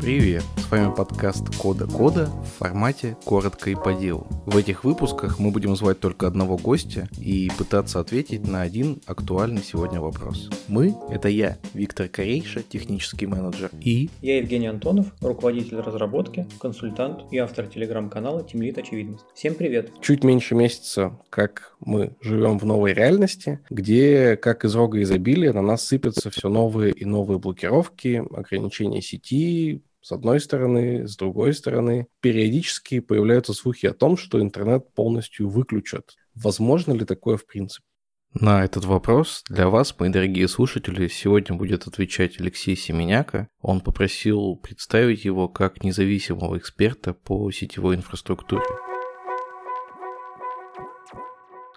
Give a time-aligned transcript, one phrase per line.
[0.00, 0.57] Привет!
[0.68, 4.26] С вами подкаст Кода Кода в формате коротко и по делу.
[4.44, 9.62] В этих выпусках мы будем звать только одного гостя и пытаться ответить на один актуальный
[9.62, 10.50] сегодня вопрос.
[10.68, 14.10] Мы— это я, Виктор Корейша, технический менеджер, и...
[14.20, 19.24] Я Евгений Антонов, руководитель разработки, консультант и автор телеграм-канала Тимлит Очевидность.
[19.34, 19.90] Всем привет!
[20.02, 25.62] Чуть меньше месяца, как мы живем в новой реальности, где, как из рога изобилия, на
[25.62, 32.06] нас сыпятся все новые и новые блокировки, ограничения сети, с одной стороны, с другой стороны,
[32.22, 36.14] периодически появляются слухи о том, что интернет полностью выключат.
[36.34, 37.84] Возможно ли такое в принципе?
[38.32, 43.48] На этот вопрос для вас, мои дорогие слушатели, сегодня будет отвечать Алексей Семеняка.
[43.60, 48.64] Он попросил представить его как независимого эксперта по сетевой инфраструктуре.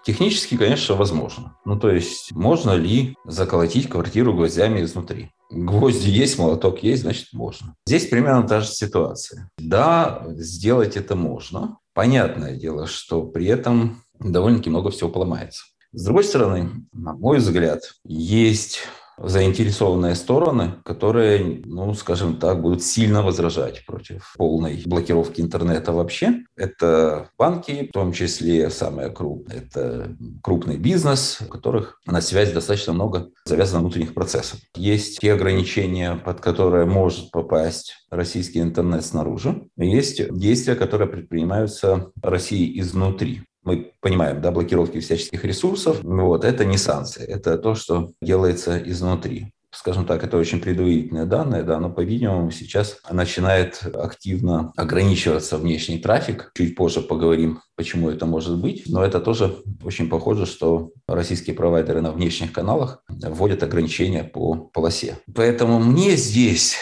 [0.04, 1.56] Технически, конечно, возможно.
[1.64, 5.30] Ну, то есть, можно ли заколотить квартиру гвоздями изнутри?
[5.50, 7.74] Гвозди есть, молоток есть, значит, можно.
[7.86, 9.50] Здесь примерно та же ситуация.
[9.58, 11.78] Да, сделать это можно.
[11.94, 15.64] Понятное дело, что при этом довольно-таки много всего поломается.
[15.92, 18.80] С другой стороны, на мой взгляд, есть
[19.18, 26.44] заинтересованные стороны, которые, ну, скажем так, будут сильно возражать против полной блокировки интернета вообще.
[26.56, 29.58] Это банки, в том числе самые крупные.
[29.58, 34.60] Это крупный бизнес, у которых на связь достаточно много завязано внутренних процессов.
[34.76, 39.68] Есть те ограничения, под которые может попасть российский интернет снаружи.
[39.76, 46.78] есть действия, которые предпринимаются Россией изнутри мы понимаем, да, блокировки всяческих ресурсов, вот, это не
[46.78, 49.52] санкции, это то, что делается изнутри.
[49.74, 56.52] Скажем так, это очень предварительные данные, да, но, по-видимому, сейчас начинает активно ограничиваться внешний трафик.
[56.54, 62.02] Чуть позже поговорим, почему это может быть, но это тоже очень похоже, что российские провайдеры
[62.02, 65.16] на внешних каналах вводят ограничения по полосе.
[65.34, 66.76] Поэтому мне здесь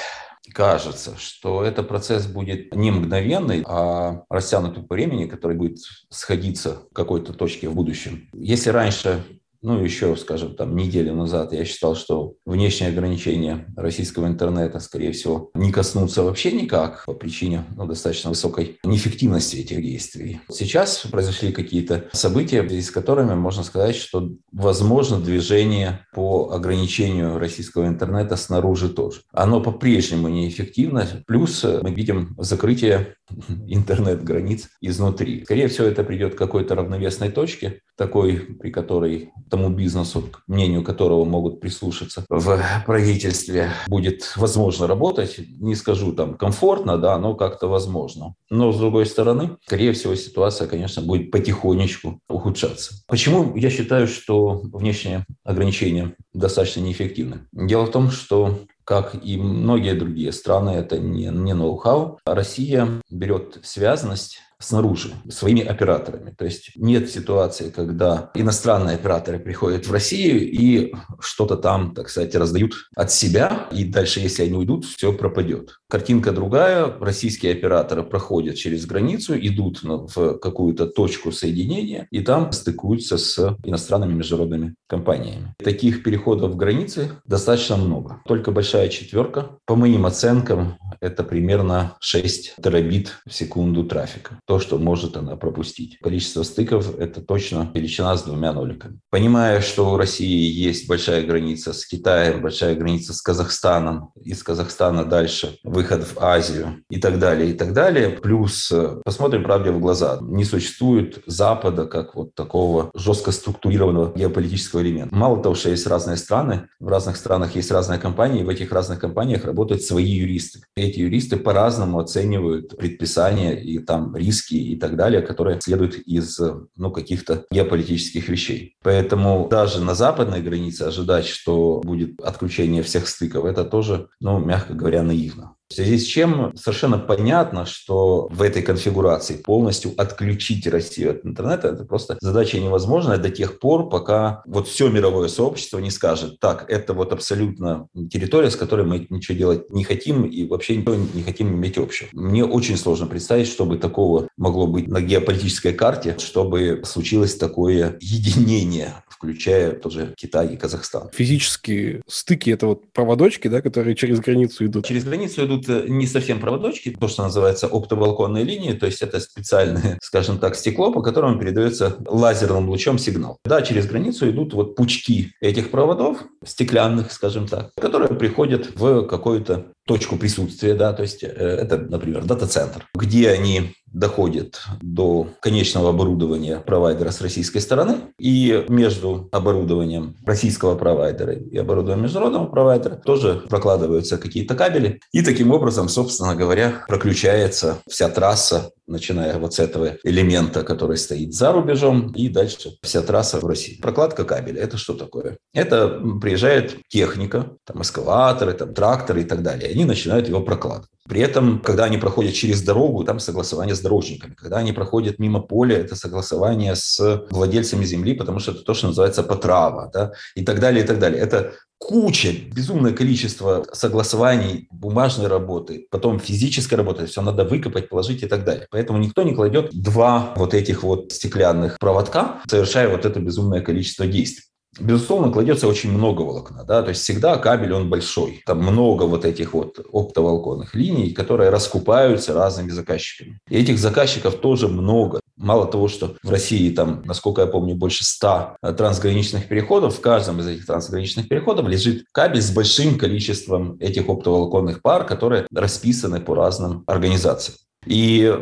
[0.53, 5.79] кажется, что этот процесс будет не мгновенный, а растянутый по времени, который будет
[6.11, 8.29] сходиться в какой-то точке в будущем.
[8.33, 9.25] Если раньше
[9.63, 15.51] ну, еще, скажем, там, неделю назад я считал, что внешние ограничения российского интернета, скорее всего,
[15.55, 20.41] не коснутся вообще никак по причине ну, достаточно высокой неэффективности этих действий.
[20.51, 28.37] Сейчас произошли какие-то события, с которыми можно сказать, что возможно движение по ограничению российского интернета
[28.37, 29.21] снаружи тоже.
[29.33, 33.15] Оно по-прежнему неэффективно, плюс мы видим закрытие
[33.67, 35.45] интернет-границ изнутри.
[35.45, 40.83] Скорее всего, это придет к какой-то равновесной точке, такой, при которой тому бизнесу, к мнению
[40.83, 45.39] которого могут прислушаться в правительстве, будет возможно работать.
[45.61, 48.35] Не скажу там комфортно, да, но как-то возможно.
[48.51, 52.95] Но с другой стороны, скорее всего, ситуация, конечно, будет потихонечку ухудшаться.
[53.07, 57.47] Почему я считаю, что внешние ограничения достаточно неэффективны?
[57.53, 62.19] Дело в том, что как и многие другие страны, это не, не ноу-хау.
[62.25, 66.35] Россия берет связанность снаружи, своими операторами.
[66.37, 72.35] То есть нет ситуации, когда иностранные операторы приходят в Россию и что-то там, так сказать,
[72.35, 75.81] раздают от себя, и дальше, если они уйдут, все пропадет.
[75.89, 76.87] Картинка другая.
[77.01, 84.13] Российские операторы проходят через границу, идут в какую-то точку соединения, и там стыкуются с иностранными
[84.13, 85.55] международными компаниями.
[85.63, 88.21] Таких переходов границы достаточно много.
[88.27, 89.59] Только большая четверка.
[89.65, 96.01] По моим оценкам, это примерно 6 терабит в секунду трафика то, что может она пропустить.
[96.01, 98.99] Количество стыков– это точно величина с двумя ноликами.
[99.09, 105.05] Понимая, что у России есть большая граница с Китаем, большая граница с Казахстаном, из Казахстана
[105.05, 108.09] дальше выход в Азию и так далее, и так далее.
[108.09, 110.19] Плюс э, посмотрим правде в глаза.
[110.21, 115.15] Не существует Запада как вот такого жестко структурированного геополитического элемента.
[115.15, 118.99] Мало того, что есть разные страны, в разных странах есть разные компании, в этих разных
[118.99, 120.63] компаниях работают свои юристы.
[120.75, 126.39] Эти юристы по-разному оценивают предписания и там риски риски и так далее, которые следуют из
[126.77, 128.77] ну, каких-то геополитических вещей.
[128.83, 134.75] Поэтому даже на западной границе ожидать, что будет отключение всех стыков, это тоже, ну, мягко
[134.75, 135.57] говоря, наивно.
[135.71, 141.69] В связи с чем совершенно понятно, что в этой конфигурации полностью отключить Россию от интернета–
[141.73, 146.69] это просто задача невозможная до тех пор, пока вот все мировое сообщество не скажет, так,
[146.69, 151.23] это вот абсолютно территория, с которой мы ничего делать не хотим и вообще ничего не
[151.23, 152.09] хотим иметь общего.
[152.15, 158.95] Мне очень сложно представить, чтобы такого могло быть на геополитической карте, чтобы случилось такое единение
[159.21, 161.11] включая тоже Китай и Казахстан.
[161.13, 164.87] Физические стыки– это вот проводочки, да, которые через границу идут?
[164.87, 169.21] Через границу идут э, не совсем проводочки, то, что называется оптоволоконные линии, то есть это
[169.21, 173.39] специальное, скажем так, стекло, по которому передается лазерным лучом сигнал.
[173.45, 179.73] Да, через границу идут вот пучки этих проводов, стеклянных, скажем так, которые приходят в какую-то
[179.87, 186.61] точку присутствия, да, то есть э, это, например, дата-центр, где они доходят до конечного оборудования
[186.61, 194.19] провайдера с российской стороны, и между оборудованием российского провайдера и оборудованием международного провайдера тоже прокладываются
[194.19, 200.63] какие-то кабели, и таким образом, собственно говоря, проключается вся трасса начиная вот с этого элемента,
[200.63, 203.81] который стоит за рубежом, и дальше вся трасса в России.
[203.81, 205.39] Прокладка кабеля– это что такое?
[205.55, 205.89] Это
[206.21, 209.71] приезжает техника, там эскалаторы, там тракторы и так далее.
[209.71, 210.91] Они начинают его прокладывать.
[211.11, 214.35] При этом, когда они проходят через дорогу, там согласование с дорожниками.
[214.35, 218.87] Когда они проходят мимо поля, это согласование с владельцами земли, потому что это то, что
[218.87, 221.21] называется потрава, да, и так далее, и так далее.
[221.21, 228.27] Это куча, безумное количество согласований, бумажной работы, потом физической работы, все надо выкопать, положить и
[228.27, 228.69] так далее.
[228.71, 234.07] Поэтому никто не кладет два вот этих вот стеклянных проводка, совершая вот это безумное количество
[234.07, 234.45] действий.
[234.79, 238.43] Безусловно, кладется очень много волокна, да, то есть всегда кабель, он большой.
[238.47, 243.41] Там много вот этих вот оптоволоконных линий, которые раскупаются разными заказчиками.
[243.49, 245.21] И этих заказчиков тоже много.
[245.37, 250.39] Мало того, что в России там, насколько я помню, больше 100 трансграничных переходов, в каждом
[250.39, 256.37] из этих трансграничных переходов лежит кабель с большим количеством этих оптоволоконных пар, которые расписаны по
[256.37, 257.57] разным организациям.
[257.87, 258.33] И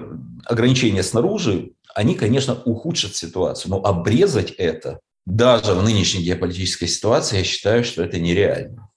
[0.44, 7.44] ограничения снаружи, они, конечно, ухудшат ситуацию, но обрезать это даже в нынешней геополитической ситуации, я
[7.44, 8.88] считаю, что это нереально.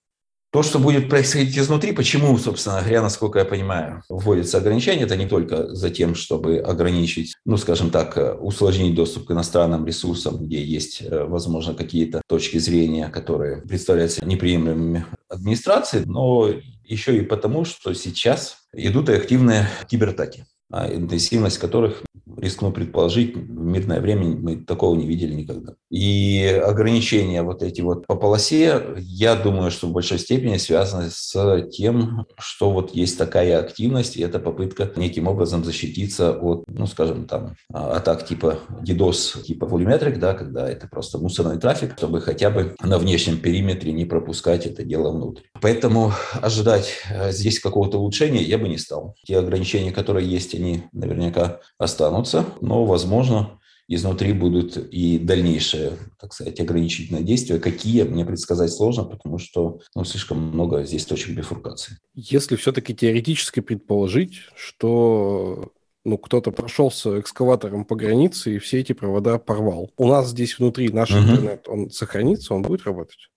[0.53, 5.25] То, что будет происходить изнутри, почему, собственно говоря, насколько я понимаю, вводятся ограничения, это не
[5.25, 11.01] только за тем, чтобы ограничить, ну, скажем так, усложнить доступ к иностранным ресурсам, где есть,
[11.01, 16.49] э, возможно, какие-то точки зрения, которые представляются неприемлемыми администрации, но
[16.83, 22.03] еще и потому, что сейчас идут активные кибератаки, интенсивность которых
[22.38, 25.73] рискну предположить, в мирное время мы такого не видели никогда.
[25.89, 31.69] И ограничения вот эти вот по полосе, я думаю, что в большой степени связаны с
[31.71, 37.25] тем, что вот есть такая активность, и это попытка неким образом защититься от, ну, скажем,
[37.25, 42.75] там, атак типа DDoS, типа volumetric, да, когда это просто мусорный трафик, чтобы хотя бы
[42.81, 45.44] на внешнем периметре не пропускать это дело внутрь.
[45.62, 49.15] Поэтому ожидать э, здесь какого-то улучшения я бы не стал.
[49.25, 56.59] Те ограничения, которые есть, они наверняка останутся но, возможно, изнутри будут и дальнейшие, так сказать,
[56.59, 57.59] ограничительные действия.
[57.59, 61.97] Какие, мне предсказать сложно, потому что ну, слишком много здесь точек бифуркации.
[62.13, 65.73] Если все-таки теоретически предположить, что
[66.05, 69.91] ну, кто-то прошелся экскаватором по границе и все эти провода порвал.
[69.97, 71.19] У нас здесь внутри наш угу.
[71.19, 73.29] интернет, он сохранится, он будет работать?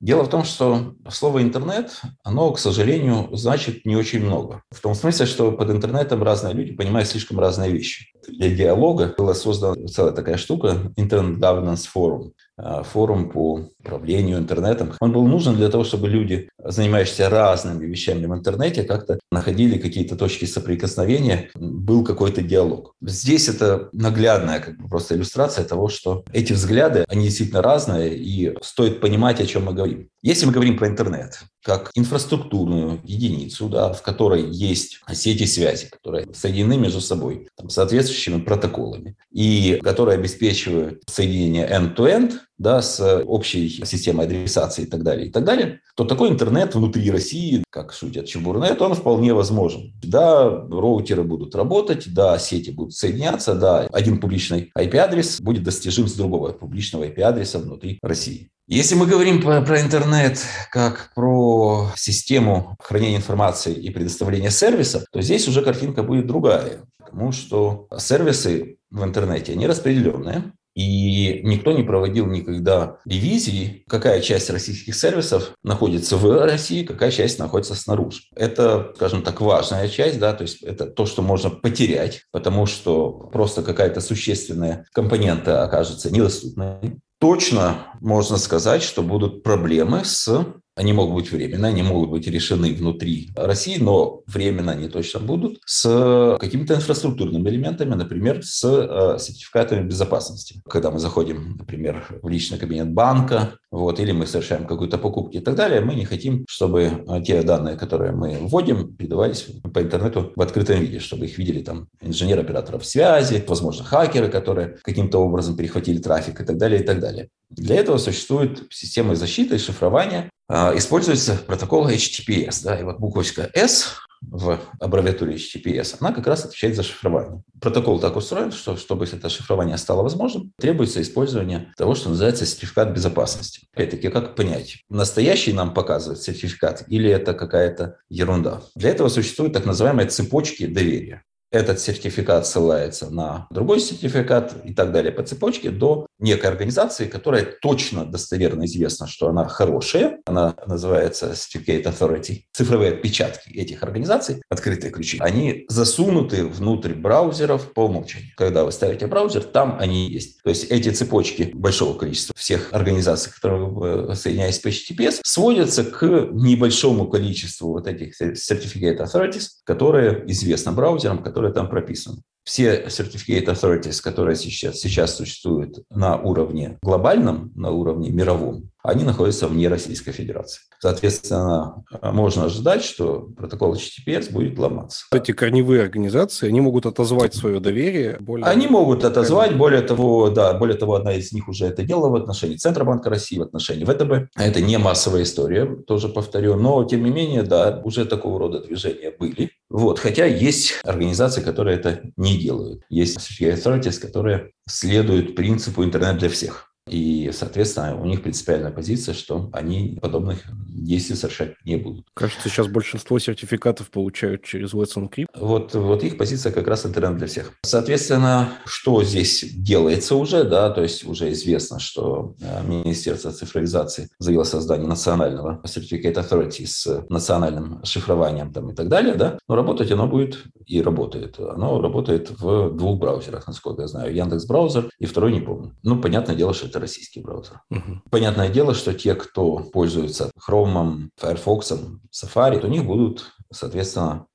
[0.00, 4.62] Дело в том, что слово «интернет», оно, к сожалению, значит не очень много.
[4.70, 8.12] В том смысле, что под интернетом разные люди понимают слишком разные вещи.
[8.28, 12.32] Для диалога была создана целая такая штука– Internet Governance Forum.
[12.56, 14.92] А, форум по управлению интернетом.
[15.00, 20.16] Он был нужен для того, чтобы люди, занимающиеся разными вещами в интернете, как-то находили какие-то
[20.16, 22.94] точки соприкосновения, был какой-то диалог.
[23.02, 28.56] Здесь это наглядная как бы просто иллюстрация того, что эти взгляды, они действительно разные, и
[28.62, 30.08] стоит понимать, о чем мы говорим.
[30.22, 36.28] Если мы говорим про интернет, как инфраструктурную единицу, да, в которой есть сети связи, которые
[36.34, 44.26] соединены между собой там, соответствующими протоколами и которые обеспечивают соединение end-to-end, да, с общей системой
[44.26, 48.80] адресации и так далее, и так далее, то такой интернет внутри России, как шутят Чебурнет,
[48.80, 49.92] он вполне возможен.
[50.02, 56.12] Да, роутеры будут работать, да, сети будут соединяться, да, один публичный IP-адрес будет достижим с
[56.12, 58.50] другого публичного IP-адреса внутри России.
[58.66, 60.38] Если мы говорим про, про интернет
[60.70, 67.30] как про систему хранения информации и предоставления сервиса, то здесь уже картинка будет другая, потому
[67.32, 74.94] что сервисы в интернете, они распределенные, и никто не проводил никогда ревизии, какая часть российских
[74.96, 78.22] сервисов находится в России, какая часть находится снаружи.
[78.34, 83.10] Это, скажем так, важная часть, да, то есть это то, что можно потерять, потому что
[83.10, 91.14] просто какая-то существенная компонента окажется недоступной точно можно сказать, что будут проблемы с они могут
[91.14, 96.74] быть временно, они могут быть решены внутри России, но временно они точно будут с какими-то
[96.74, 100.60] инфраструктурными элементами, например, с э, сертификатами безопасности.
[100.68, 105.40] Когда мы заходим, например, в личный кабинет банка, вот, или мы совершаем какую-то покупку и
[105.40, 110.32] так далее, мы не хотим, чтобы э, те данные, которые мы вводим, передавались по интернету
[110.34, 115.56] в открытом виде, чтобы их видели там инженер операторов связи, возможно, хакеры, которые каким-то образом
[115.56, 117.28] перехватили трафик и так далее, и так далее.
[117.56, 120.30] Для этого существует система защиты и шифрования.
[120.48, 122.62] А, используется протокол HTTPS.
[122.64, 123.94] Да, и вот буквочка S
[124.30, 127.42] в аббревиатуре HTTPS, она как раз отвечает за шифрование.
[127.60, 132.90] Протокол так устроен, что чтобы это шифрование стало возможным, требуется использование того, что называется сертификат
[132.92, 133.66] безопасности.
[133.74, 138.62] Опять-таки, как понять, настоящий нам показывает сертификат или это какая-то ерунда?
[138.74, 141.22] Для этого существуют так называемые цепочки доверия
[141.54, 147.46] этот сертификат ссылается на другой сертификат и так далее по цепочке до некой организации, которая
[147.62, 150.18] точно достоверно известна, что она хорошая.
[150.26, 152.42] Она называется Certificate Authority.
[152.52, 158.30] Цифровые отпечатки этих организаций, открытые ключи, они засунуты внутрь браузеров по умолчанию.
[158.36, 160.42] Когда вы ставите браузер, там они есть.
[160.42, 166.02] То есть эти цепочки большого количества всех организаций, которые вы соединяетесь по HTTPS, сводятся к
[166.32, 172.22] небольшому количеству вот этих Certificate Authorities, которые известны браузерам, которые которые там прописаны.
[172.44, 179.48] Все Certificate Authorities, которые сейчас, сейчас существуют на уровне глобальном, на уровне мировом, они находятся
[179.48, 180.60] вне Российской Федерации.
[180.78, 185.06] Соответственно, можно ожидать, что протокол HTTPS будет ломаться.
[185.10, 188.18] Эти корневые организации, они могут отозвать свое доверие.
[188.20, 188.44] Более...
[188.44, 192.14] Они могут отозвать, более того, да, более того, одна из них уже это делала в
[192.16, 194.30] отношении Центробанка России, в отношении ВТБ.
[194.36, 199.10] Это не массовая история, тоже повторю, но тем не менее, да, уже такого рода движения
[199.18, 199.50] были.
[199.70, 202.82] Вот, хотя есть организации, которые это не делают.
[202.88, 206.73] Есть authorities, которые следуют принципу интернет для всех.
[206.94, 212.06] И, соответственно, у них принципиальная позиция, что они подобных действий совершать не будут.
[212.14, 215.26] Кажется, сейчас большинство сертификатов получают через Let's Encrypt.
[215.34, 217.52] Вот, вот их позиция как раз интернет для всех.
[217.62, 224.44] Соответственно, что здесь делается уже, да, то есть уже известно, что э, Министерство цифровизации заявило
[224.44, 230.06] создание национального Certificate Authority с национальным шифрованием там и так далее, да, но работать оно
[230.06, 231.40] будет и работает.
[231.40, 235.76] Оно работает в двух браузерах, насколько я знаю, Яндекс браузер и второй не помню.
[235.82, 237.60] Ну, понятное дело, что это российский браузер.
[237.70, 238.02] Угу.
[238.10, 241.72] Понятное дело, что те, кто пользуется Chrome, Firefox,
[242.12, 244.26] Safari, то у них будут, соответственно,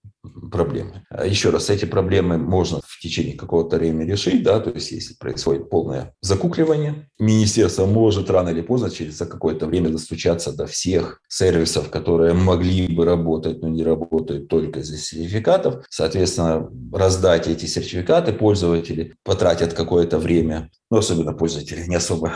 [0.52, 1.04] проблемы.
[1.10, 5.14] А еще раз, эти проблемы можно в течение какого-то времени решить, да, то есть если
[5.16, 11.90] происходит полное закукливание, министерство может рано или поздно через какое-то время достучаться до всех сервисов,
[11.90, 15.86] которые могли бы работать, но не работают только из-за сертификатов.
[15.90, 22.34] Соответственно, раздать эти сертификаты пользователи потратят какое-то время, но ну, особенно пользователи не особо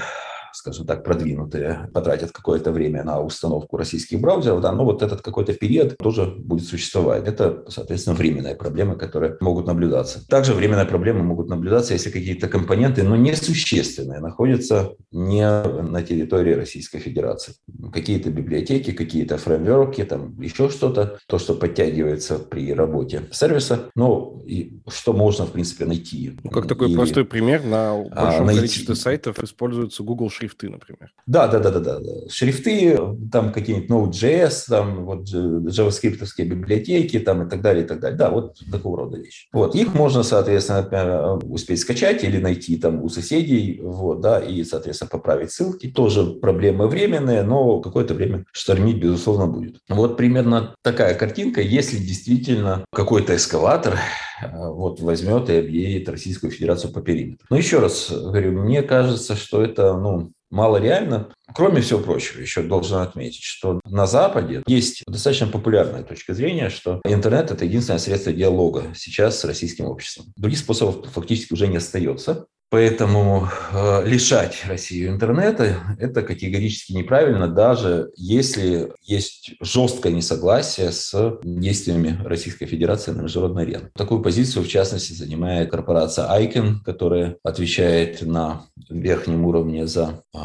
[0.63, 5.51] скажем так, продвинутые, потратят какое-то время на установку российских браузеров, да, но вот этот какой-то
[5.53, 7.27] период тоже будет существовать.
[7.27, 10.25] Это, соответственно, временные проблемы, которые могут наблюдаться.
[10.29, 17.00] Также временные проблемы могут наблюдаться, если какие-то компоненты, но несущественные, находятся не на территории Российской
[17.00, 17.55] Федерации.
[17.91, 24.79] Какие-то библиотеки, какие-то фреймворки, там еще что-то, то, что подтягивается при работе сервиса, ну, и
[24.88, 26.39] что можно, в принципе, найти.
[26.41, 30.70] Ну, как такой Или, простой пример, на а, большом а, количестве сайтов используется Google шрифты,
[30.70, 31.12] например.
[31.26, 32.30] Да, да, да, да, да.
[32.30, 32.98] Шрифты,
[33.32, 38.18] там какие-нибудь Node.js, там вот JavaScript библиотеки, там и так далее, и так далее.
[38.18, 39.48] Да, вот такого рода вещи.
[39.54, 45.10] Вот, их можно, соответственно, успеть скачать или найти там у соседей, вот, да, и, соответственно,
[45.10, 45.88] поправить ссылки.
[45.88, 49.78] Тоже проблемы временные, но какое-то время штормить, безусловно, будет.
[49.90, 53.98] Вот примерно такая картинка, если действительно какой-то эскалатор
[54.42, 57.46] вот возьмет и объедет Российскую Федерацию по периметру.
[57.50, 61.30] Но еще раз говорю, мне кажется, что это, ну, мало реально.
[61.54, 67.02] Кроме всего прочего, еще должен отметить, что на Западе есть достаточно популярная точка зрения, что
[67.06, 70.28] интернет– это единственное средство диалога сейчас с российским обществом.
[70.38, 72.46] Других способов фактически уже не остается.
[72.74, 82.20] Поэтому э, лишать Россию интернета– это категорически неправильно, даже если есть жесткое несогласие с действиями
[82.25, 83.92] Российской Федерации на международной арене.
[83.94, 90.38] Такую позицию, в частности, занимает корпорация Icon, которая отвечает на верхнем уровне за э,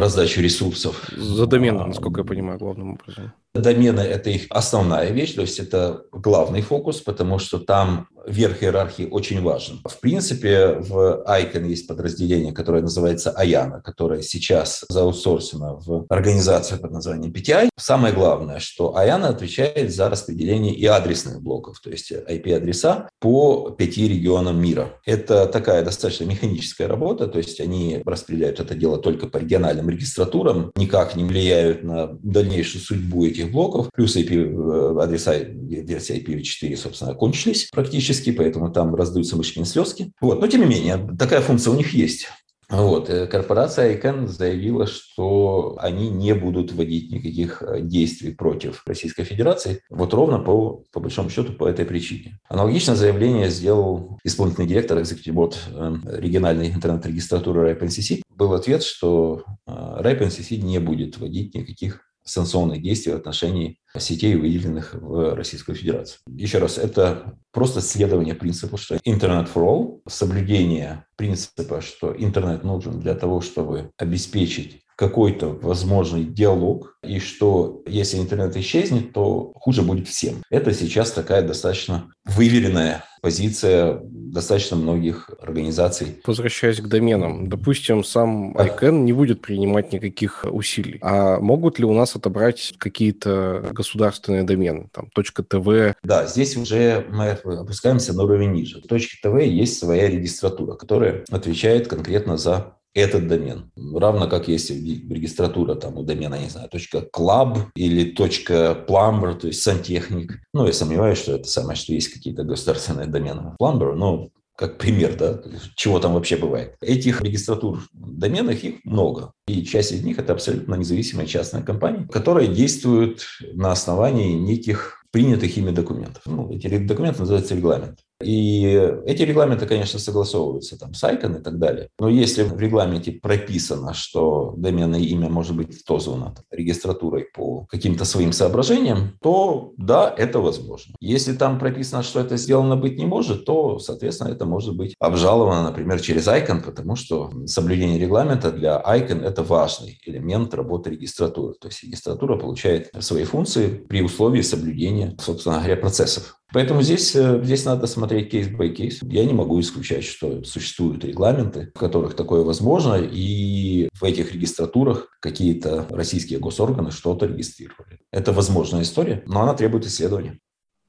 [0.00, 1.08] раздачу ресурсов.
[1.16, 3.32] За домен, насколько я понимаю, главным образом.
[3.56, 9.08] Домены– это их основная вещь, то есть это главный фокус, потому что там верх иерархии
[9.10, 9.80] очень важен.
[9.84, 16.90] В принципе, в Icon есть подразделение, которое называется Аяна, которое сейчас заутсорсено в организацию под
[16.90, 17.68] названием PTI.
[17.78, 24.08] Самое главное, что Аяна отвечает за распределение и адресных блоков, то есть IP-адреса по пяти
[24.08, 24.94] регионам мира.
[25.04, 30.72] Это такая достаточно механическая работа, то есть они распределяют это дело только по региональным регистратурам,
[30.76, 37.68] никак не влияют на дальнейшую судьбу этих блоков, плюс IP-адреса э, версии IPv4, собственно, кончились
[37.72, 40.12] практически поэтому там раздаются мышкины слезки.
[40.20, 40.40] Вот.
[40.40, 42.28] Но тем не менее, такая функция у них есть.
[42.68, 43.08] Вот.
[43.10, 49.82] Э, корпорация ICANN заявила, что они не будут вводить никаких э, действий против Российской Федерации,
[49.88, 52.40] вот ровно по, по большому счету по этой причине.
[52.48, 60.58] Аналогичное заявление сделал исполнительный директор Executive Board э, региональной интернет-регистратуры RIPNCC был ответ, что RIPE-NCC
[60.58, 66.18] не будет вводить никаких санкционных действий в отношении сетей, выделенных в Российскую Федерацию.
[66.28, 73.00] Еще раз, это просто следование принципу, что интернет for all, соблюдение принципа, что интернет нужен
[73.00, 80.08] для того, чтобы обеспечить какой-то возможный диалог, и что если интернет исчезнет, то хуже будет
[80.08, 80.36] всем.
[80.50, 86.20] Это сейчас такая достаточно выверенная позиция достаточно многих организаций.
[86.24, 90.98] Возвращаясь к доменам, допустим, сам ICANN не будет принимать никаких усилий.
[91.02, 95.94] А могут ли у нас отобрать какие-то государственные домены, там, .tv?
[96.02, 98.80] Да, здесь уже мы опускаемся на уровень ниже.
[98.80, 103.70] В .tv есть своя регистратура, которая отвечает конкретно за этот домен.
[103.76, 110.40] Равно как есть регистратура там у домена, не знаю, .club или .plumber, то есть сантехник.
[110.54, 113.54] Ну, я сомневаюсь, что это самое, что есть какие-то государственные домены.
[113.60, 115.42] Plumber, но как пример, да,
[115.74, 116.76] чего там вообще бывает.
[116.80, 119.32] Этих регистратур доменных их много.
[119.46, 125.56] И часть из них это абсолютно независимые частные компании, которые действуют на основании неких принятых
[125.58, 126.22] ими документов.
[126.24, 127.98] Ну, эти документы называются регламент.
[128.22, 128.64] И
[129.04, 131.88] эти регламенты, конечно, согласовываются там с ICANN и так далее.
[131.98, 138.32] Но если в регламенте прописано, что доменное имя может быть отозвано регистратурой по каким-то своим
[138.32, 140.94] соображениям, то да, это возможно.
[141.00, 145.64] Если там прописано, что это сделано быть не может, то, соответственно, это может быть обжаловано,
[145.64, 151.54] например, через ICANN, потому что соблюдение регламента для ICANN– это важный элемент работы регистратуры.
[151.60, 156.36] То есть регистратура получает свои функции при условии соблюдения, собственно говоря, процессов.
[156.56, 159.00] Поэтому здесь, э, здесь надо смотреть case by case.
[159.02, 165.18] Я не могу исключать, что существуют регламенты, в которых такое возможно, и в этих регистратурах
[165.20, 167.98] какие-то российские госорганы что-то регистрировали.
[168.10, 170.38] Это возможная история, но она требует исследования.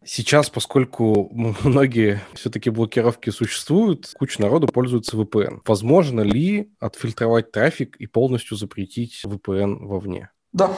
[0.05, 1.29] Сейчас, поскольку
[1.65, 5.59] многие все-таки блокировки существуют, куча народу пользуется VPN.
[5.65, 10.29] Возможно ли отфильтровать трафик и полностью запретить VPN вовне?
[10.53, 10.71] Да,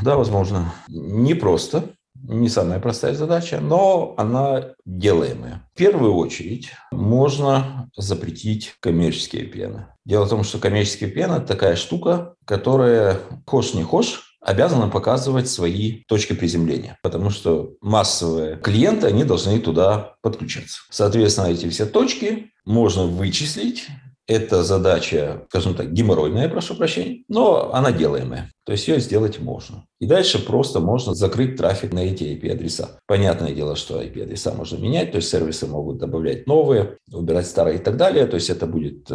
[0.00, 0.72] да, возможно.
[0.88, 5.68] Не просто, не самая простая задача, но она делаемая.
[5.74, 9.86] В первую очередь можно запретить коммерческие пены.
[10.04, 16.02] Дело в том, что коммерческие пены– такая штука, которая, хошь не хошь, обязана показывать свои
[16.04, 20.80] точки приземления, потому что массовые клиенты, они должны туда подключаться.
[20.90, 23.88] Соответственно, эти все точки можно вычислить
[24.30, 28.48] это задача, скажем так, геморройная, прошу прощения, но она делаемая.
[28.64, 29.84] То есть ее сделать можно.
[29.98, 33.00] И дальше просто можно закрыть трафик на эти IP-адреса.
[33.08, 37.82] Понятное дело, что IP-адреса можно менять, то есть сервисы могут добавлять новые, убирать старые и
[37.82, 38.26] так далее.
[38.26, 39.14] То есть это будет э,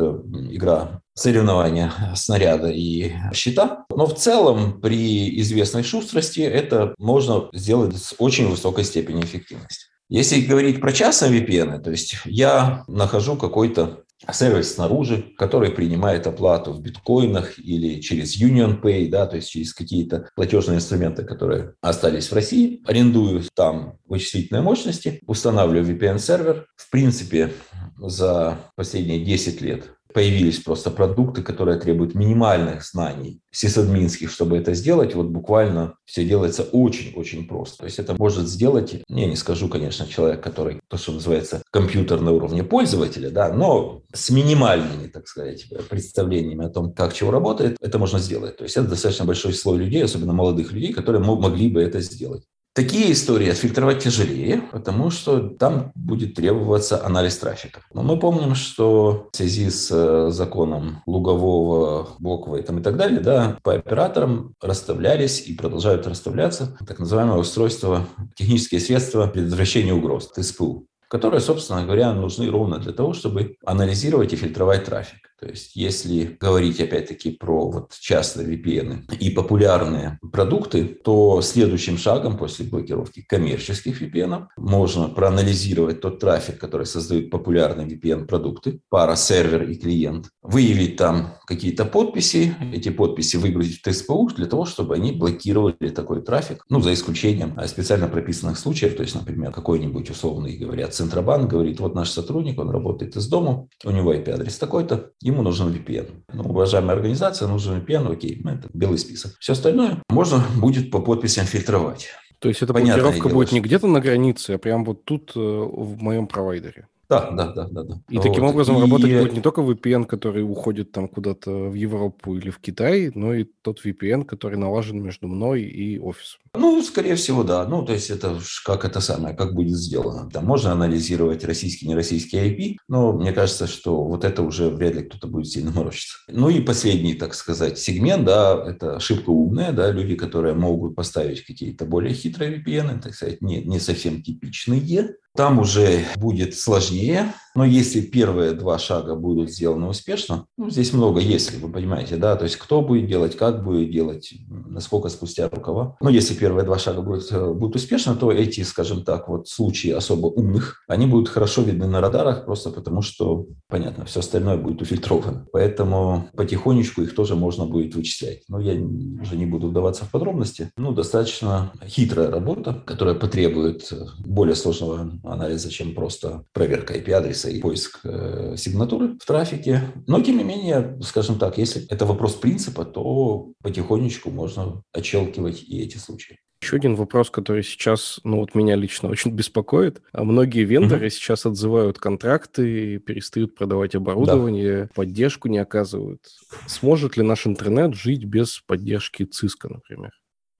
[0.51, 3.86] игра соревнования снаряда и щита.
[3.89, 9.86] Но в целом при известной шустрости это можно сделать с очень высокой степенью эффективности.
[10.10, 16.73] Если говорить про частные VPN, то есть я нахожу какой-то сервис снаружи, который принимает оплату
[16.73, 22.29] в биткоинах или через Union Pay, да, то есть через какие-то платежные инструменты, которые остались
[22.29, 22.81] в России.
[22.85, 26.65] Арендую там вычислительные мощности, устанавливаю VPN-сервер.
[26.75, 27.51] В принципе,
[27.97, 35.13] за последние 10 лет появились просто продукты, которые требуют минимальных знаний сисадминских, чтобы это сделать.
[35.13, 37.80] Вот буквально все делается очень-очень просто.
[37.80, 42.21] То есть это может сделать, я не скажу, конечно, человек, который, то, что называется, компьютер
[42.21, 47.75] на уровне пользователя, да, но с минимальными, так сказать, представлениями о том, как чего работает,
[47.82, 48.56] это можно сделать.
[48.56, 52.43] То есть это достаточно большой слой людей, особенно молодых людей, которые могли бы это сделать.
[52.75, 57.79] Такие истории отфильтровать тяжелее, потому что там будет требоваться анализ трафика.
[57.93, 62.97] Но мы помним, что в связи с э, законом лугового, блокового и, там и так
[62.97, 70.29] далее, да, по операторам расставлялись и продолжают расставляться так называемые устройства, технические средства предотвращения угроз,
[70.33, 75.33] ТСПУ которые, собственно говоря, нужны ровно для того, чтобы анализировать и фильтровать трафик.
[75.39, 82.38] То есть, если говорить опять-таки про вот частные VPN и популярные продукты, то следующим шагом
[82.38, 89.76] после блокировки коммерческих VPN можно проанализировать тот трафик, который создают популярные VPN-продукты, пара сервер и
[89.76, 95.89] клиент, выявить там какие-то подписи, эти подписи выгрузить в TSPU для того, чтобы они блокировали
[95.89, 101.50] такой трафик, ну, за исключением специально прописанных случаев, то есть, например, какой-нибудь условный, говорят, Центробанк
[101.50, 106.10] говорит, вот наш сотрудник, он работает из дома, у него IP-адрес такой-то, ему нужен VPN.
[106.34, 109.38] Ну, уважаемая организация, нужен VPN, окей, ну, это белый список.
[109.39, 112.10] Все остальное можно будет по подписям фильтровать.
[112.39, 115.32] То есть эта Понятное блокировка дело, будет не где-то на границе, а прямо вот тут
[115.36, 116.88] э, в моем провайдере.
[117.08, 117.84] Да, да, да, да.
[117.84, 118.02] да.
[118.10, 118.24] И вот.
[118.24, 118.82] таким образом и...
[118.82, 123.34] работать будет не только VPN, который уходит там куда-то в Европу или в Китай, но
[123.34, 126.41] и тот VPN, который налажен между мной и офисом.
[126.58, 127.65] Ну, скорее всего, да.
[127.65, 130.30] Ну, то есть это как это самое, как будет сделано.
[130.32, 135.04] Там можно анализировать российский, нероссийский IP, но мне кажется, что вот это уже вряд ли
[135.04, 136.18] кто-то будет сильно морочиться.
[136.28, 141.46] Ну и последний, так сказать, сегмент, да, это ошибка умная, да, люди, которые могут поставить
[141.46, 147.65] какие-то более хитрые VPN, так сказать, не, не совсем типичные, там уже будет сложнее, но
[147.65, 152.46] если первые два шага будут сделаны успешно, ну, здесь много если, вы понимаете, да, то
[152.46, 155.98] есть кто будет делать, как будет делать, насколько спустя рукава.
[156.00, 159.89] Но если первые два шага будут, э, будут успешны, то эти, скажем так, вот случаи
[159.89, 164.79] особо умных, они будут хорошо видны на радарах, просто потому что, понятно, все остальное будет
[164.79, 165.47] уфильтровано.
[165.51, 168.43] Поэтому потихонечку их тоже можно будет вычислять.
[168.47, 170.69] Но я уже не буду вдаваться в подробности.
[170.77, 178.01] Ну, достаточно хитрая работа, которая потребует более сложного анализа, чем просто проверка IP-адреса и поиск
[178.03, 179.81] э, сигнатуры в трафике.
[180.05, 185.81] Но, тем не менее, скажем так, если это вопрос принципа, то потихонечку можно отщелкивать и
[185.81, 186.35] эти случаи.
[186.65, 190.01] Еще один вопрос, который сейчас, ну вот меня лично очень беспокоит.
[190.13, 191.12] А многие вендоры mm-hmm.
[191.12, 194.89] сейчас отзывают контракты, перестают продавать оборудование, да.
[194.95, 196.21] поддержку не оказывают.
[196.65, 200.10] Сможет ли наш интернет жить без поддержки ЦИСКа, например?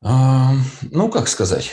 [0.04, 0.54] А,
[0.92, 1.72] ну, как сказать.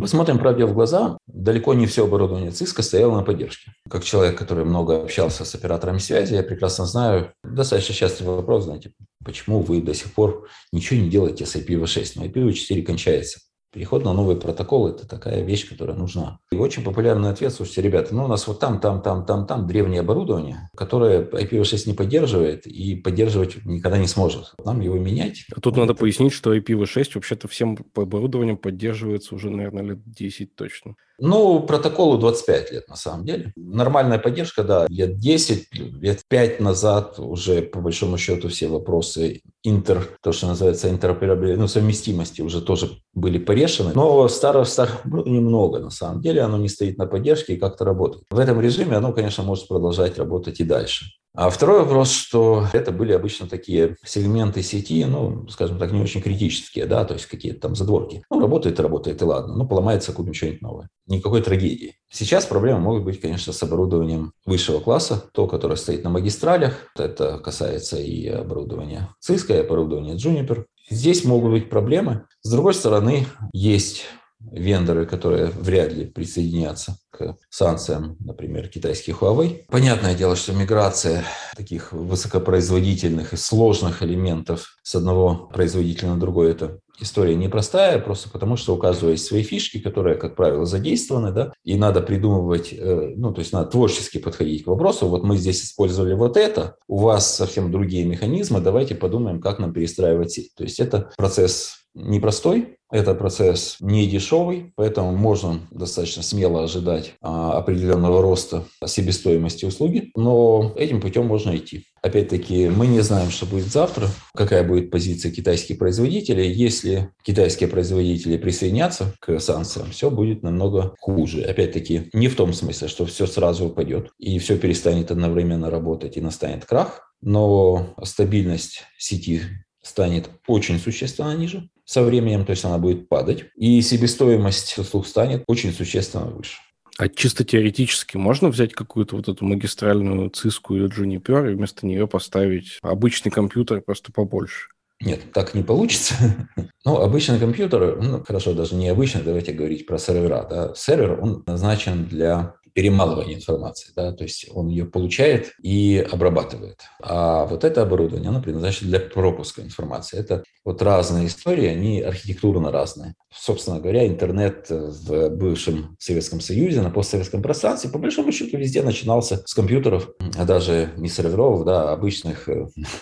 [0.00, 1.18] Посмотрим правде в глаза.
[1.26, 3.72] Далеко не все оборудование ЦИСКа стояло на поддержке.
[3.90, 8.92] Как человек, который много общался с операторами связи, я прекрасно знаю, достаточно частый вопрос, знаете,
[9.22, 12.12] почему вы до сих пор ничего не делаете с IPv6?
[12.14, 13.40] Но IPv4 кончается.
[13.76, 16.38] Переход на новый протокол– это такая вещь, которая нужна.
[16.50, 19.66] И очень популярный ответ, слушайте, ребята, ну у нас вот там, там, там, там, там
[19.66, 24.54] древнее оборудование, которое IPv6 не поддерживает и поддерживать никогда не сможет.
[24.64, 25.44] Нам его менять.
[25.54, 30.94] А тут надо пояснить, что IPv6 вообще-то всем оборудованием поддерживается уже, наверное, лет 10 точно.
[31.18, 33.52] Ну, протоколу 25 лет на самом деле.
[33.56, 40.08] Нормальная поддержка, да, лет 10, лет 5 назад уже по большому счету все вопросы интер,
[40.22, 43.92] то, что называется интероперабилити, ну, совместимости уже тоже были порешены.
[43.94, 48.24] Но старого, старого немного на самом деле, оно не стоит на поддержке и как-то работает.
[48.30, 51.06] В этом режиме оно, конечно, может продолжать работать и дальше.
[51.36, 56.22] А второй вопрос, что это были обычно такие сегменты сети, ну, скажем так, не очень
[56.22, 58.22] критические, да, то есть какие-то там задворки.
[58.30, 59.54] Ну, работает, работает, и ладно.
[59.54, 60.88] Ну, поломается, купим что-нибудь новое.
[61.06, 61.96] Никакой трагедии.
[62.10, 66.90] Сейчас проблемы могут быть, конечно, с оборудованием высшего класса, то, которое стоит на магистралях.
[66.96, 70.64] Это касается и оборудования Cisco, и оборудования Juniper.
[70.88, 72.24] Здесь могут быть проблемы.
[72.40, 74.06] С другой стороны, есть
[74.52, 79.64] вендоры, которые вряд ли присоединятся к санкциям, например, китайский Huawei.
[79.68, 81.24] Понятное дело, что миграция
[81.56, 88.56] таких высокопроизводительных и сложных элементов с одного производителя на другой– это история непростая, просто потому
[88.56, 93.12] что у каждого есть свои фишки, которые, как правило, задействованы, да, и надо придумывать, э,
[93.16, 95.08] ну, то есть надо творчески подходить к вопросу.
[95.08, 99.72] Вот мы здесь использовали вот это, у вас совсем другие механизмы, давайте подумаем, как нам
[99.72, 100.54] перестраивать сеть.
[100.54, 107.58] То есть это процесс непростой, это процесс не дешевый, поэтому можно достаточно смело ожидать а,
[107.58, 111.86] определенного роста себестоимости услуги, но этим путем можно идти.
[112.02, 116.52] Опять-таки, мы не знаем, что будет завтра, какая будет позиция китайских производителей.
[116.52, 116.85] Если
[117.22, 121.42] китайские производители присоединятся к санкциям, все будет намного хуже.
[121.42, 126.20] Опять-таки, не в том смысле, что все сразу упадет и все перестанет одновременно работать и
[126.20, 129.42] настанет крах, но стабильность сети
[129.82, 135.44] станет очень существенно ниже со временем, то есть она будет падать, и себестоимость услуг станет
[135.46, 136.58] очень существенно выше.
[136.98, 142.08] А чисто теоретически можно взять какую-то вот эту магистральную циску или Juniper и вместо нее
[142.08, 144.70] поставить обычный компьютер просто побольше?
[145.00, 146.14] Нет, так не получится.
[146.86, 150.46] Ну, обычный компьютер, ну, хорошо, даже не обычный, давайте говорить про сервера.
[150.48, 150.72] Да.
[150.76, 156.82] Сервер, он назначен для перемалывания информации, да, то есть он ее получает и обрабатывает.
[157.02, 160.18] А вот это оборудование, оно предназначено для пропуска информации.
[160.18, 163.14] Это вот разные истории, они архитектурно разные.
[163.34, 169.42] Собственно говоря, интернет в бывшем Советском Союзе, на постсоветском пространстве, по большому счету, везде начинался
[169.46, 172.46] с компьютеров, а даже не серверов, да, а обычных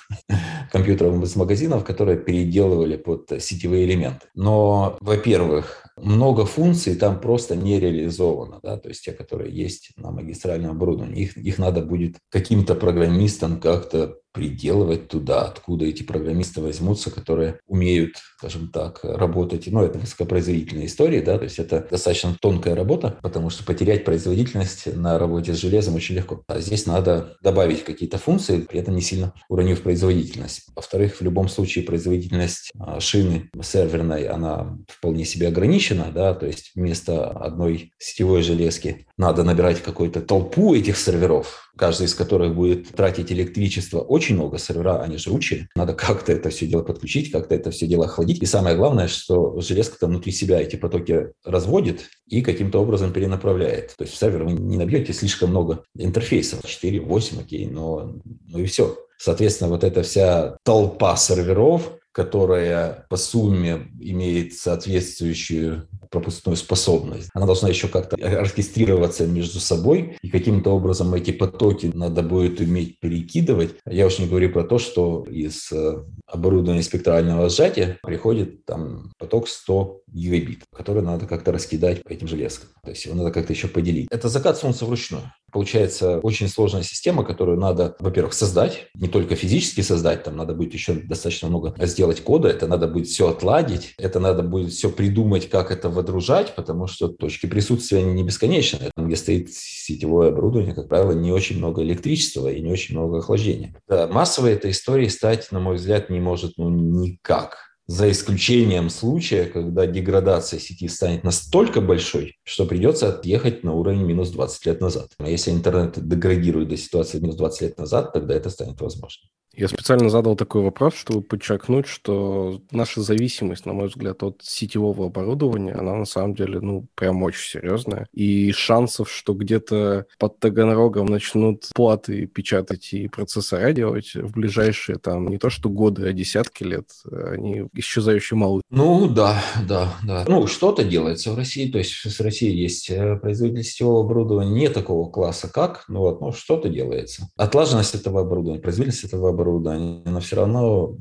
[0.75, 4.27] компьютеров из магазинов, которые переделывали под сетевые элементы.
[4.35, 10.11] Но, во-первых, много функций там просто не реализовано, да, то есть те, которые есть на
[10.11, 17.11] магистральном оборудовании, их, их надо будет каким-то программистам как-то приделывать туда, откуда эти программисты возьмутся,
[17.11, 19.69] которые умеют, скажем так, работать.
[19.69, 24.95] Ну, это высокопроизводительная история, да, то есть это достаточно тонкая работа, потому что потерять производительность
[24.95, 26.43] на работе с железом очень легко.
[26.49, 30.67] А здесь надо добавить какие-то функции, при этом не сильно уронив производительность.
[30.75, 36.73] Во-вторых, в любом случае производительность а, шины серверной, она вполне себе ограничена, да, то есть
[36.75, 43.31] вместо одной сетевой железки надо набирать какую-то толпу этих серверов, каждый из которых будет тратить
[43.31, 47.87] электричество очень много, сервера, они жручие, надо как-то это все дело подключить, как-то это все
[47.87, 48.43] дело охладить.
[48.43, 53.95] И самое главное, что железка там внутри себя эти потоки разводит и каким-то образом перенаправляет.
[53.97, 58.17] То есть в сервер вы не набьете слишком много интерфейсов, 4, 8, окей, но
[58.49, 58.99] ну и все.
[59.19, 67.29] Соответственно, вот эта вся толпа серверов, которая по сумме имеет соответствующую пропускную способность.
[67.35, 73.01] Она должна еще как-то оркестрироваться между собой, и каким-то образом эти потоки надо будет уметь
[73.01, 73.75] перекидывать.
[73.85, 79.49] Я уж не говорю про то, что из э, оборудования спектрального сжатия приходит там поток
[79.49, 82.69] 100 гигабит, который надо как-то раскидать по этим железкам.
[82.85, 84.07] То есть его надо как-то еще поделить.
[84.13, 85.33] Это закат солнца вручную.
[85.51, 90.75] Получается очень сложная система, которую надо, во-первых, создать, не только физически создать, там надо будет
[90.75, 95.49] еще достаточно много сделать кода, это надо будет все отладить, это надо будет все придумать,
[95.49, 98.91] как это водружать, потому что точки присутствия они не бесконечны.
[98.95, 103.19] Там, где стоит сетевое оборудование, как правило, не очень много электричества и не очень много
[103.19, 103.75] охлаждения.
[103.89, 109.45] Да, массовой этой истории стать, на мой взгляд, не может ну никак за исключением случая,
[109.45, 115.09] когда деградация сети станет настолько большой, что придется отъехать на уровень минус 20 лет назад.
[115.19, 119.29] А если интернет деградирует до ситуации минус 20 лет назад, тогда это станет возможным.
[119.57, 125.07] Я специально задал такой вопрос, чтобы подчеркнуть, что наша зависимость, на мой взгляд, от сетевого
[125.07, 128.07] оборудования, она на самом деле, ну, прям очень серьезная.
[128.13, 135.29] И шансов, что где-то под Таганрогом начнут платы печатать и процессора делать в ближайшие, там,
[135.29, 138.61] не то что годы, а десятки лет, они исчезающие мало.
[138.71, 140.25] Ну, да, да, да.
[140.27, 144.69] Ну, что-то делается в России, то есть с Россией есть э, производитель сетевого оборудования не
[144.69, 147.29] такого класса, как, ну вот, ну, что-то делается.
[147.37, 150.97] Отлаженность этого оборудования, производительность этого оборудования оборудование, но все равно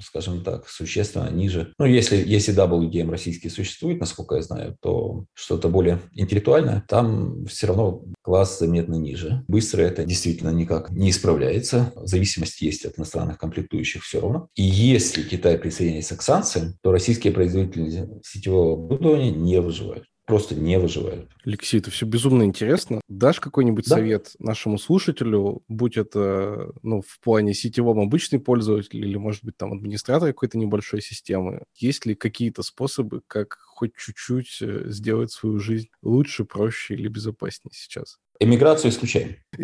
[0.00, 1.72] скажем так, существенно ниже.
[1.78, 7.68] Ну, если, если WDM российский существует, насколько я знаю, то что-то более интеллектуальное, там все
[7.68, 9.44] равно класс заметно ниже.
[9.48, 11.92] Быстро это действительно никак не исправляется.
[11.96, 14.48] Зависимость есть от иностранных комплектующих все равно.
[14.54, 20.78] И если Китай присоединяется к санкциям, то российские производители сетевого оборудования не выживают просто не
[20.78, 21.30] выживают.
[21.44, 23.00] Алексей, это все безумно интересно.
[23.08, 23.96] Дашь какой-нибудь да.
[23.96, 29.72] совет нашему слушателю, будь это ну, в плане сетевом обычный пользователь или, может быть, там
[29.72, 31.62] администратор какой-то небольшой системы?
[31.74, 37.72] Есть ли какие-то способы, как хоть чуть-чуть э, сделать свою жизнь лучше, проще или безопаснее
[37.72, 38.18] сейчас?
[38.40, 39.36] Эмиграцию исключаем.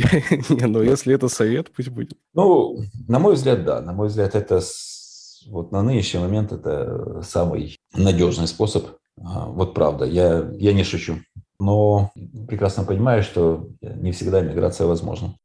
[0.48, 2.16] Не, ну если это совет, пусть будет.
[2.32, 3.80] Ну, на мой взгляд, да.
[3.82, 4.60] На мой взгляд, это
[5.48, 11.18] вот на нынешний момент это самый надежный способ вот правда, я, я не шучу.
[11.58, 12.10] Но
[12.48, 15.36] прекрасно понимаю, что не всегда миграция возможна.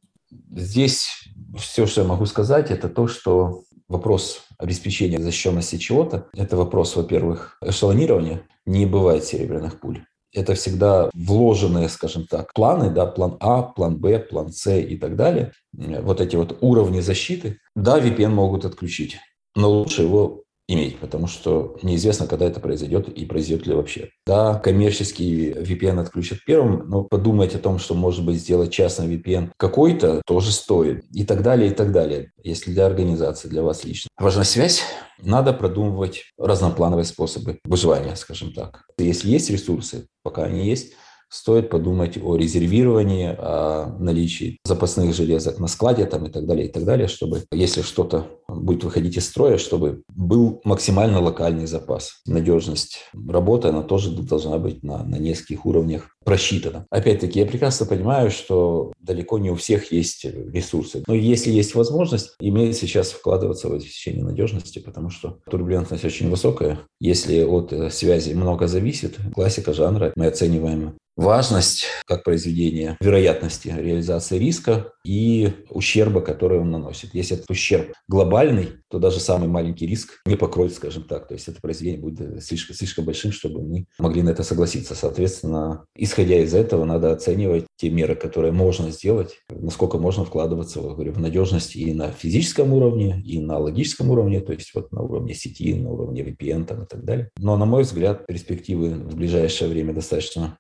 [0.52, 6.96] Здесь все, что я могу сказать, это то, что вопрос обеспечения защищенности чего-то– это вопрос,
[6.96, 8.42] во-первых, эшелонирования.
[8.66, 10.04] Не бывает серебряных пуль.
[10.34, 15.16] Это всегда вложенные, скажем так, планы, да, план А, план Б, план С и так
[15.16, 15.54] далее.
[15.74, 17.60] Вот эти вот уровни защиты.
[17.76, 19.18] Да, VPN могут отключить,
[19.56, 24.10] но лучше его иметь, потому что неизвестно, когда это произойдет и произойдет ли вообще.
[24.26, 29.52] Да, коммерческий VPN отключат первым, но подумать о том, что может быть сделать частный VPN
[29.58, 31.06] какой-то, тоже стоит.
[31.14, 32.32] И так далее, и так далее.
[32.44, 34.10] Если для организации, для вас лично.
[34.18, 34.82] Важна связь.
[35.22, 38.86] Надо продумывать разноплановые способы выживания, скажем так.
[38.98, 40.94] Если есть ресурсы, пока они есть,
[41.30, 46.72] стоит подумать о резервировании, о наличии запасных железок на складе там, и так далее, и
[46.72, 52.22] так далее, чтобы, если что-то будет выходить из строя, чтобы был максимально локальный запас.
[52.26, 56.86] Надежность работы, она тоже должна быть на, на нескольких уровнях просчитана.
[56.90, 61.04] Опять-таки, я прекрасно понимаю, что далеко не у всех есть ресурсы.
[61.08, 66.80] Но если есть возможность, имеет сейчас вкладываться в обеспечение надежности, потому что турбулентность очень высокая.
[67.00, 74.38] Если от э, связи много зависит, классика жанра, мы оцениваем важность как произведения, вероятности реализации
[74.38, 77.14] риска и ущерба, который он наносит.
[77.14, 81.28] Если этот ущерб глобальный, то даже самый маленький риск не покроет, скажем так.
[81.28, 84.96] То есть это произведение будет слишком, слишком большим, чтобы мы могли на это согласиться.
[84.96, 91.14] Соответственно, исходя из этого, надо оценивать те меры, которые можно сделать, насколько можно вкладываться говорю,
[91.14, 95.34] в надежность и на физическом уровне, и на логическом уровне, то есть вот на уровне
[95.34, 97.30] сети, на уровне VPN там, и так далее.
[97.38, 100.58] Но, на мой взгляд, перспективы в ближайшее время достаточно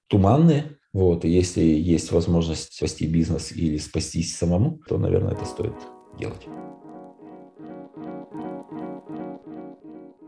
[0.47, 5.75] туманные, вот, и если есть возможность спасти бизнес или спастись самому, то, наверное, это стоит
[6.17, 6.47] делать.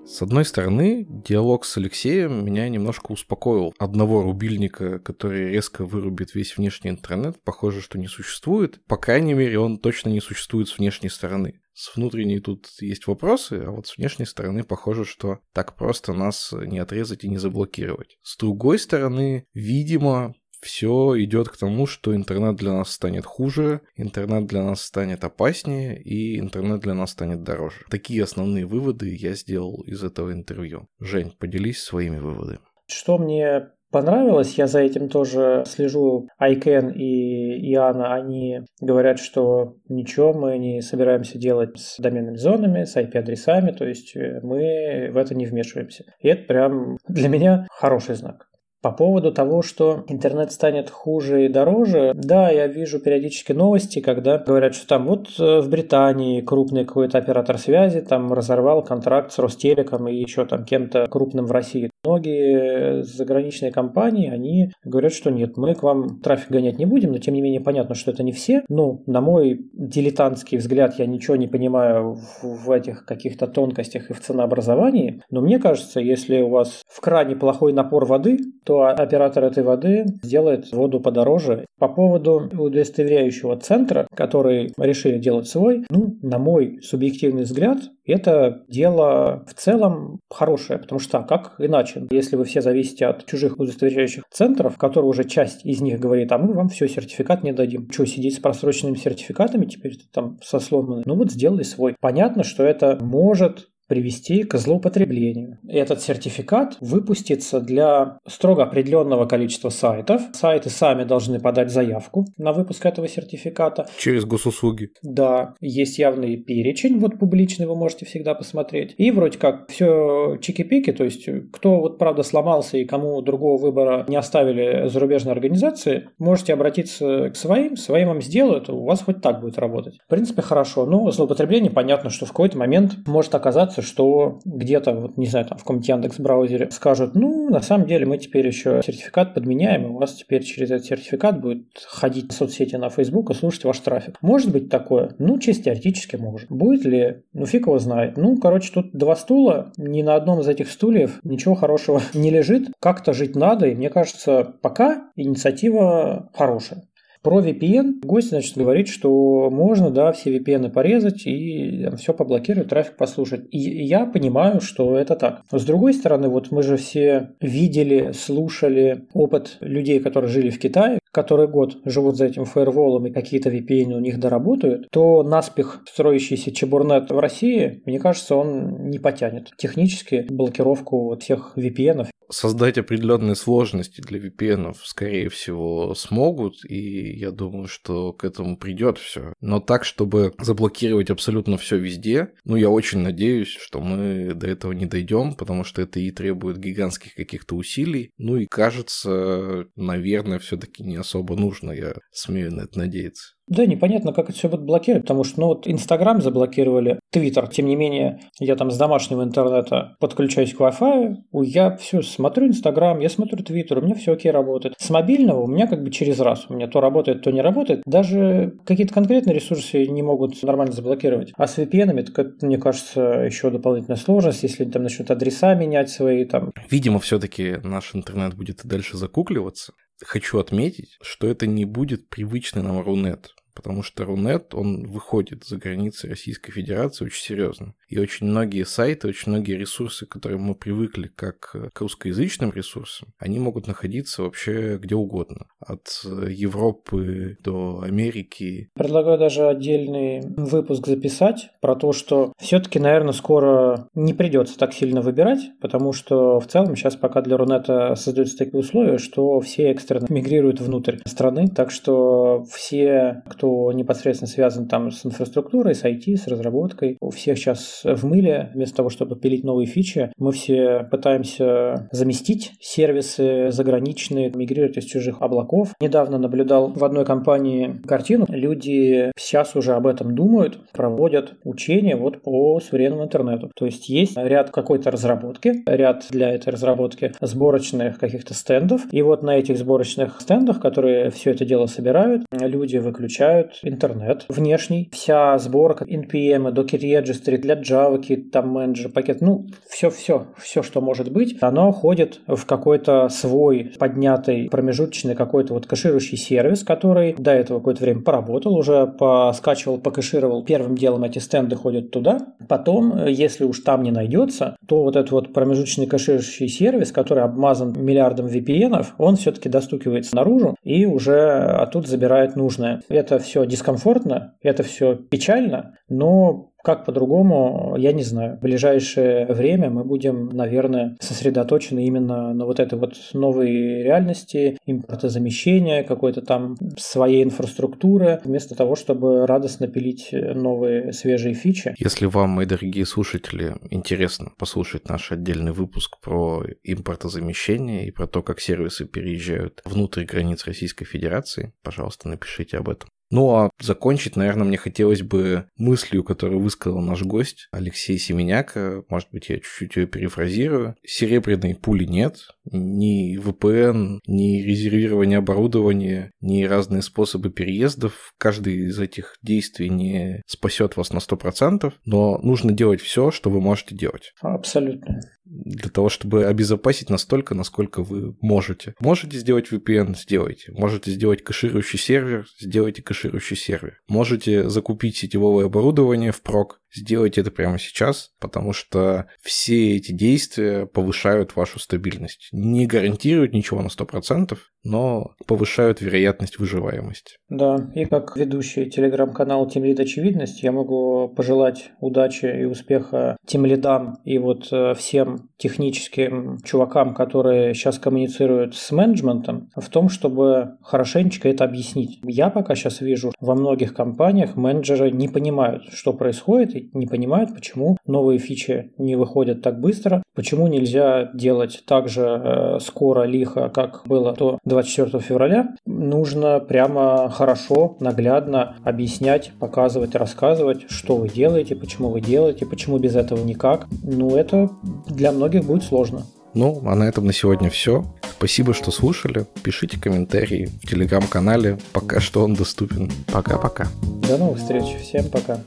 [0.10, 3.76] С одной стороны, диалог с Алексеем меня немножко успокоил.
[3.78, 8.84] Одного рубильника, который резко вырубит весь внешний интернет, похоже, что не существует.
[8.88, 11.62] По крайней мере, он точно не существует с внешней стороны.
[11.74, 16.54] С внутренней тут есть вопросы, а вот с внешней стороны похоже, что так просто нас
[16.54, 18.18] не отрезать и не заблокировать.
[18.24, 24.46] С другой стороны, видимо, все идет к тому, что интернет для нас станет хуже, интернет
[24.48, 27.86] для нас станет опаснее и интернет для нас станет дороже.
[27.90, 30.88] Такие основные выводы я сделал из этого интервью.
[31.00, 32.60] Жень, поделись своими выводами.
[32.88, 36.28] Что мне понравилось, я за этим тоже слежу.
[36.38, 42.96] Айкен и Иоанна, они говорят, что ничего мы не собираемся делать с доменными зонами, с
[42.96, 46.06] IP-адресами, то есть э, мы в это не вмешиваемся.
[46.20, 48.49] И это прям для меня хороший знак.
[48.82, 54.38] По поводу того, что интернет станет хуже и дороже, да, я вижу периодически новости, когда
[54.38, 59.40] говорят, что там вот э, в Британии крупный какой-то оператор связи там разорвал контракт с
[59.40, 61.90] Ростелеком и еще там кем-то крупным в России.
[62.06, 67.18] Многие заграничные компании, они говорят, что нет, мы к вам трафик гонять не будем, но
[67.18, 68.64] тем не менее понятно, что это не все.
[68.70, 74.14] Ну, на мой дилетантский взгляд, я ничего не понимаю в, в этих каких-то тонкостях и
[74.14, 79.44] в ценообразовании, но мне кажется, если у вас в кране плохой напор воды, то оператор
[79.44, 81.66] этой воды сделает воду подороже.
[81.80, 89.46] По поводу удостоверяющего центра, который решили делать свой, ну, на мой субъективный взгляд, это дело
[89.48, 94.78] в целом хорошее, потому что как иначе, если вы все зависите от чужих удостоверяющих центров,
[94.78, 97.90] которые уже часть из них говорит, а мы вам все, сертификат не дадим.
[97.92, 101.04] Что, сидеть с просроченными сертификатами теперь там со сломанными?
[101.06, 101.96] Ну вот сделай свой.
[102.00, 105.58] Понятно, что это может привести к злоупотреблению.
[105.68, 110.22] Этот сертификат выпустится для строго определенного количества сайтов.
[110.34, 113.88] Сайты сами должны подать заявку на выпуск этого сертификата.
[113.98, 114.92] Через госуслуги.
[115.04, 118.94] Да, есть явный перечень, вот публичный вы можете всегда посмотреть.
[118.98, 124.06] И вроде как все чики-пики, то есть кто вот правда сломался и кому другого выбора
[124.08, 129.42] не оставили зарубежные организации, можете обратиться к своим, своим вам сделают, у вас хоть так
[129.42, 129.98] будет работать.
[130.06, 130.86] В принципе, хорошо.
[130.86, 135.46] Но злоупотребление понятно, что в какой-то момент может оказаться, кажется, что где-то, вот, не знаю,
[135.46, 139.86] там в каком-нибудь Яндекс браузере скажут, ну, на самом деле мы теперь еще сертификат подменяем,
[139.86, 143.64] и у вас теперь через этот сертификат будет ходить в соцсети на Facebook и слушать
[143.66, 144.18] ваш трафик.
[144.22, 145.16] Может быть такое?
[145.20, 146.50] Ну, чисто теоретически может.
[146.50, 147.24] Будет ли?
[147.34, 148.18] Ну, фиг его знает.
[148.18, 152.70] Ну, короче, тут два стула, ни на одном из этих стульев ничего хорошего не лежит.
[152.80, 156.84] Как-то жить надо, и мне кажется, пока инициатива хорошая.
[157.30, 162.70] Про VPN гость, значит, говорит, что можно, да, все VPN порезать и там, все поблокировать,
[162.70, 163.42] трафик послушать.
[163.52, 165.44] И я понимаю, что это так.
[165.52, 170.98] С другой стороны, вот мы же все видели, слушали опыт людей, которые жили в Китае,
[171.12, 176.52] которые год живут за этим фаерволом и какие-то VPN у них доработают, то наспех строящийся
[176.52, 182.08] чебурнет в России, мне кажется, он не потянет технически блокировку всех VPN.
[182.32, 189.00] Создать определенные сложности для VPN, скорее всего, смогут, и я думаю, что к этому придет
[189.00, 189.34] все.
[189.42, 194.74] Но так, чтобы заблокировать абсолютно все везде, ну, я очень надеюсь, что мы до этого
[194.74, 198.12] не дойдем, потому что это и требует гигантских каких-то усилий.
[198.20, 203.34] Ну и кажется, наверное, все-таки не особо нужно, я смею на это надеяться.
[203.50, 207.66] Да, непонятно, как это все будет блокировать, потому что, ну вот, Инстаграм заблокировали, Твиттер, тем
[207.66, 213.10] не менее, я там с домашнего интернета подключаюсь к Wi-Fi, я все смотрю Инстаграм, я
[213.10, 214.76] смотрю Твиттер, у меня все окей работает.
[214.78, 217.82] С мобильного у меня как бы через раз, у меня то работает, то не работает.
[217.88, 221.32] Даже какие-то конкретные ресурсы не могут нормально заблокировать.
[221.36, 225.90] А с VPN, это, мне кажется, еще дополнительная сложность, если они там начнут адреса менять
[225.90, 226.52] свои там.
[226.70, 229.74] Видимо, все-таки наш интернет будет и дальше закукливаться.
[230.02, 235.58] Хочу отметить, что это не будет привычный нам Рунет потому что Рунет, он выходит за
[235.58, 237.76] границы Российской Федерации очень серьезно.
[237.90, 243.10] И очень многие сайты, очень многие ресурсы, к которым мы привыкли как к русскоязычным ресурсам,
[243.18, 245.48] они могут находиться вообще где угодно.
[245.60, 248.70] От Европы до Америки.
[248.76, 255.02] Предлагаю даже отдельный выпуск записать про то, что все-таки, наверное, скоро не придется так сильно
[255.02, 260.08] выбирать, потому что в целом сейчас пока для Рунета создаются такие условия, что все экстренно
[260.10, 266.28] мигрируют внутрь страны, так что все, кто непосредственно связан там с инфраструктурой, с IT, с
[266.28, 271.88] разработкой, у всех сейчас в мыле, вместо того, чтобы пилить новые фичи, мы все пытаемся
[271.92, 275.74] заместить сервисы заграничные, мигрировать из чужих облаков.
[275.82, 278.26] Недавно наблюдал в одной компании картину.
[278.30, 283.52] Люди сейчас уже об этом думают, проводят учения вот по современному интернету.
[283.56, 288.82] То есть есть ряд какой-то разработки, ряд для этой разработки сборочных каких-то стендов.
[288.92, 294.26] И вот на этих сборочных стендах, которые все это дело собирают, люди выключают подключают интернет
[294.30, 294.90] внешний.
[294.92, 298.00] Вся сборка NPM, Docker Registry для Java,
[298.32, 304.50] там менеджер, пакет, ну, все-все, все, что может быть, оно ходит в какой-то свой поднятый
[304.50, 310.44] промежуточный какой-то вот кэширующий сервис, который до этого какое-то время поработал, уже поскачивал, покэшировал.
[310.44, 312.20] Первым делом эти стенды ходят туда.
[312.48, 317.74] Потом, если уж там не найдется, то вот этот вот промежуточный кэширующий сервис, который обмазан
[317.78, 322.82] миллиардом VPN, он все-таки достукивается наружу и уже оттуда забирает нужное.
[322.90, 328.38] Это все дискомфортно, это все печально, но как по-другому, я не знаю.
[328.38, 335.84] В ближайшее время мы будем, наверное, сосредоточены именно на вот этой вот новой реальности, импортозамещения,
[335.84, 341.74] какой-то там своей инфраструктуры, вместо того, чтобы радостно пилить новые свежие фичи.
[341.78, 348.22] Если вам, мои дорогие слушатели, интересно послушать наш отдельный выпуск про импортозамещение и про то,
[348.22, 352.90] как сервисы переезжают внутрь границ Российской Федерации, пожалуйста, напишите об этом.
[353.12, 358.84] Ну а закончить, наверное, мне хотелось бы мыслью, которую высказал наш гость Алексей Семеняка.
[358.90, 360.76] Может быть, я чуть-чуть ее перефразирую.
[360.86, 362.28] Серебряной пули нет.
[362.52, 368.14] Ни VPN, ни резервирование оборудования, ни разные способы переездов.
[368.18, 373.42] Каждый из этих действий не спасет вас на 100%, но нужно делать все, что вы
[373.42, 374.14] можете делать.
[374.22, 378.74] Абсолютно для того, чтобы обезопасить настолько, насколько вы можете.
[378.80, 380.52] Можете сделать VPN, сделайте.
[380.52, 383.80] Можете сделать кэширующий сервер, сделайте кэширующий сервер.
[383.88, 390.66] Можете закупить сетевое оборудование в прок, сделайте это прямо сейчас, потому что все эти действия
[390.66, 392.30] повышают вашу стабильность.
[392.32, 397.16] Не гарантируют ничего на 100%, но повышают вероятность выживаемости.
[397.30, 403.96] Да, и как ведущий телеграм-канал Team Очевидность, я могу пожелать удачи и успеха Team Leadам
[404.04, 411.30] и вот э, всем техническим чувакам, которые сейчас коммуницируют с менеджментом, в том, чтобы хорошенечко
[411.30, 412.00] это объяснить.
[412.04, 417.78] Я пока сейчас вижу, во многих компаниях менеджеры не понимают, что происходит, не понимают, почему
[417.86, 423.84] новые фичи не выходят так быстро, почему нельзя делать так же э, скоро, лихо, как
[423.86, 431.90] было до 24 февраля, нужно прямо хорошо, наглядно объяснять, показывать, рассказывать, что вы делаете, почему
[431.90, 433.68] вы делаете, почему без этого никак.
[433.84, 434.50] Ну, это
[434.88, 436.04] для многих будет сложно.
[436.34, 437.86] Ну, а на этом на сегодня все.
[438.18, 439.26] Спасибо, что слушали.
[439.44, 442.92] Пишите комментарии в телеграм-канале, пока что он доступен.
[443.12, 443.68] Пока-пока.
[444.08, 444.78] До новых встреч.
[444.82, 445.40] Всем пока.